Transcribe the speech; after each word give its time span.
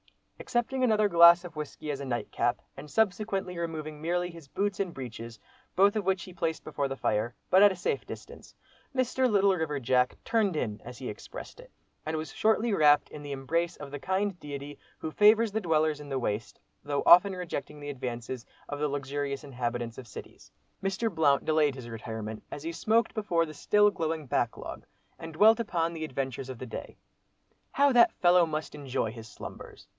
Accepting 0.39 0.83
another 0.83 1.07
glass 1.07 1.45
of 1.45 1.55
whisky 1.55 1.91
as 1.91 2.01
nightcap, 2.01 2.57
and 2.75 2.89
subsequently 2.89 3.59
removing 3.59 4.01
merely 4.01 4.31
his 4.31 4.47
boots 4.47 4.79
and 4.79 4.91
breeches, 4.91 5.37
both 5.75 5.95
of 5.95 6.03
which 6.03 6.23
he 6.23 6.33
placed 6.33 6.63
before 6.63 6.87
the 6.87 6.95
fire, 6.95 7.35
but 7.51 7.61
at 7.61 7.71
a 7.71 7.75
safe 7.75 8.07
distance, 8.07 8.55
Mr. 8.95 9.29
"Little 9.29 9.55
River 9.55 9.79
Jack" 9.79 10.17
"turned 10.25 10.55
in" 10.55 10.81
as 10.83 10.97
he 10.97 11.07
expressed 11.07 11.59
it, 11.59 11.71
and 12.07 12.17
was 12.17 12.33
shortly 12.33 12.73
wrapped 12.73 13.09
in 13.09 13.21
the 13.21 13.31
embrace 13.31 13.77
of 13.77 13.91
the 13.91 13.99
kind 13.99 14.37
deity 14.39 14.79
who 14.97 15.11
favours 15.11 15.51
the 15.51 15.61
dwellers 15.61 15.99
in 16.01 16.09
the 16.09 16.17
Waste, 16.19 16.59
though 16.83 17.03
often 17.05 17.33
rejecting 17.33 17.79
the 17.79 17.91
advances 17.91 18.43
of 18.67 18.79
the 18.79 18.87
luxurious 18.89 19.43
inhabitants 19.43 19.99
of 19.99 20.07
cities. 20.07 20.51
Mr. 20.83 21.13
Blount 21.13 21.45
delayed 21.45 21.75
his 21.75 21.87
retirement, 21.87 22.41
as 22.49 22.63
he 22.63 22.71
smoked 22.71 23.13
before 23.13 23.45
the 23.45 23.53
still 23.53 23.91
glowing 23.91 24.25
"back 24.25 24.57
log" 24.57 24.83
and 25.19 25.33
dwelt 25.33 25.59
upon 25.59 25.93
the 25.93 26.03
adventures 26.03 26.49
of 26.49 26.57
the 26.57 26.65
day. 26.65 26.97
"How 27.73 27.91
that 27.93 28.11
fellow 28.13 28.47
must 28.47 28.73
enjoy 28.73 29.11
his 29.11 29.27
slumbers!" 29.27 29.87